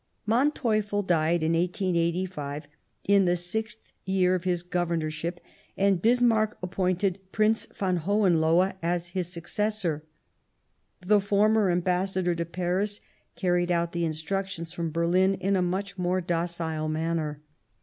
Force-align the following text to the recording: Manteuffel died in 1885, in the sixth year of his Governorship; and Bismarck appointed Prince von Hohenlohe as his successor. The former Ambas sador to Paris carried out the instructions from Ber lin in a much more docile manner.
Manteuffel 0.25 1.03
died 1.05 1.43
in 1.43 1.53
1885, 1.53 2.65
in 3.07 3.25
the 3.25 3.35
sixth 3.35 3.91
year 4.03 4.33
of 4.33 4.45
his 4.45 4.63
Governorship; 4.63 5.39
and 5.77 6.01
Bismarck 6.01 6.57
appointed 6.63 7.19
Prince 7.31 7.67
von 7.67 7.97
Hohenlohe 7.99 8.73
as 8.81 9.09
his 9.09 9.31
successor. 9.31 10.03
The 11.01 11.21
former 11.21 11.69
Ambas 11.69 12.15
sador 12.15 12.35
to 12.37 12.45
Paris 12.45 12.99
carried 13.35 13.71
out 13.71 13.91
the 13.91 14.03
instructions 14.05 14.71
from 14.73 14.89
Ber 14.89 15.05
lin 15.05 15.35
in 15.35 15.55
a 15.55 15.61
much 15.61 15.99
more 15.99 16.19
docile 16.19 16.89
manner. 16.89 17.39